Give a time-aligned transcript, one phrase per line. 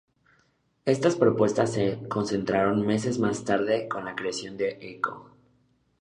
[0.85, 5.29] Estas propuestas se concretaron meses más tarde con la creación de Equo.